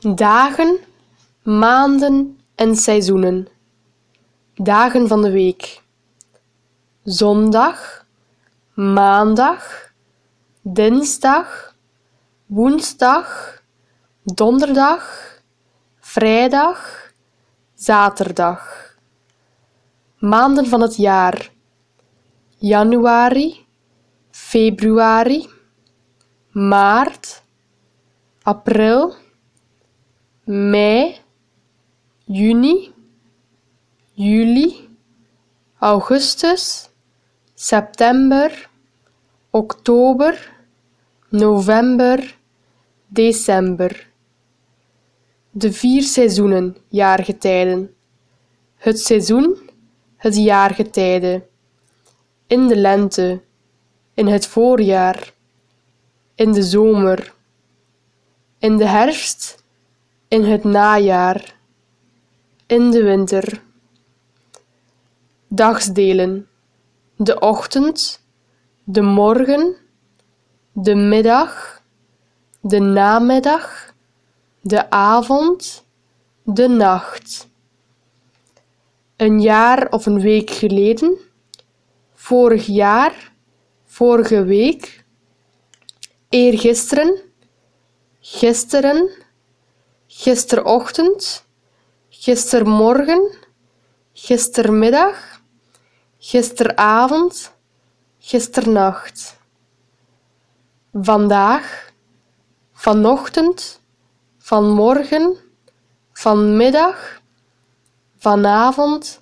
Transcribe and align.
Dagen, 0.00 0.78
maanden 1.42 2.38
en 2.54 2.76
seizoenen. 2.76 3.48
Dagen 4.54 5.08
van 5.08 5.22
de 5.22 5.30
week. 5.30 5.82
Zondag, 7.02 8.06
maandag, 8.74 9.92
dinsdag, 10.62 11.74
woensdag, 12.46 13.58
donderdag, 14.22 15.34
vrijdag, 15.98 17.10
zaterdag. 17.74 18.94
Maanden 20.18 20.66
van 20.66 20.80
het 20.80 20.96
jaar. 20.96 21.50
Januari, 22.58 23.66
februari, 24.30 25.48
maart, 26.50 27.42
april 28.42 29.19
mei, 30.44 31.20
juni, 32.24 32.92
juli, 34.14 34.88
augustus, 35.78 36.90
september, 37.54 38.70
oktober, 39.50 40.52
november, 41.30 42.38
december. 43.08 44.08
De 45.50 45.72
vier 45.72 46.02
seizoenen, 46.02 46.76
jaargetijden. 46.88 47.94
Het 48.76 49.00
seizoen, 49.00 49.70
het 50.16 50.36
jaargetijde. 50.36 51.46
In 52.46 52.66
de 52.66 52.76
lente, 52.76 53.42
in 54.14 54.26
het 54.26 54.46
voorjaar, 54.46 55.32
in 56.34 56.52
de 56.52 56.62
zomer, 56.62 57.34
in 58.58 58.76
de 58.76 58.86
herfst 58.86 59.59
in 60.30 60.44
het 60.44 60.64
najaar, 60.64 61.56
in 62.66 62.90
de 62.90 63.02
winter. 63.02 63.62
Dagsdelen: 65.48 66.48
de 67.16 67.38
ochtend, 67.38 68.24
de 68.84 69.02
morgen, 69.02 69.76
de 70.72 70.94
middag, 70.94 71.82
de 72.60 72.78
namiddag, 72.78 73.94
de 74.60 74.90
avond, 74.90 75.86
de 76.42 76.68
nacht. 76.68 77.48
Een 79.16 79.40
jaar 79.40 79.88
of 79.92 80.06
een 80.06 80.20
week 80.20 80.50
geleden, 80.50 81.18
vorig 82.14 82.66
jaar, 82.66 83.32
vorige 83.84 84.44
week, 84.44 85.04
eergisteren, 86.28 87.18
gisteren 88.20 89.28
gisterochtend, 90.20 91.44
gistermorgen, 92.10 93.22
gistermiddag, 94.12 95.16
gisteravond, 96.18 97.52
gisternacht. 98.18 99.38
Vandaag, 100.92 101.92
vanochtend, 102.72 103.80
vanmorgen, 104.38 105.36
vanmiddag, 106.12 107.20
vanavond, 108.18 109.20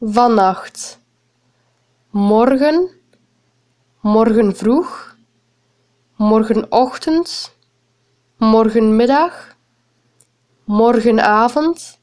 vannacht. 0.00 0.98
Morgen, 2.10 2.88
morgen 4.00 4.56
vroeg, 4.56 5.16
morgenochtend, 6.16 7.56
morgenmiddag 8.38 9.53
morgenavond, 10.64 12.00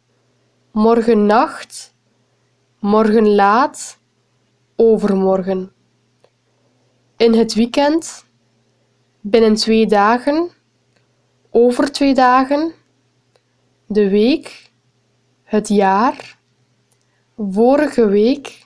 morgennacht, 0.72 1.94
morgen 2.80 3.28
laat, 3.28 3.98
overmorgen. 4.76 5.72
In 7.18 7.34
het 7.34 7.54
weekend, 7.54 8.26
binnen 9.22 9.56
twee 9.56 9.86
dagen, 9.88 10.50
over 11.50 11.92
twee 11.92 12.14
dagen, 12.14 12.74
de 13.86 14.10
week, 14.10 14.72
het 15.44 15.68
jaar, 15.68 16.38
vorige 17.38 18.08
week, 18.08 18.66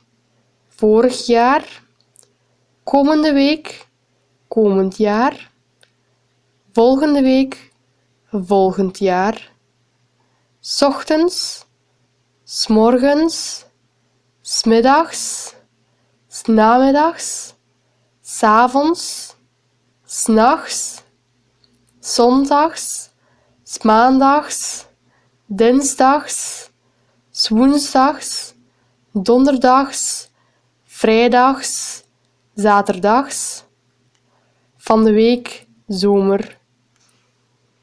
vorig 0.68 1.26
jaar, 1.26 1.84
komende 2.84 3.34
week, 3.34 3.88
komend 4.48 4.98
jaar, 4.98 5.52
volgende 6.72 7.22
week, 7.22 7.72
volgend 8.32 9.00
jaar 9.00 9.54
ochtends, 10.66 11.68
s'morgens, 12.44 13.66
s'middags, 14.42 15.54
s'namiddags, 16.28 17.54
s'avonds, 18.24 19.36
s'nachts, 20.06 21.04
zondags, 22.02 23.12
s'maandags, 23.64 24.88
dinsdags, 25.46 26.72
s'woensdags, 27.32 28.56
donderdags, 29.14 30.32
vrijdags, 30.84 32.04
zaterdags, 32.56 33.64
van 34.78 35.04
de 35.04 35.12
week 35.12 35.68
zomer. 35.88 36.58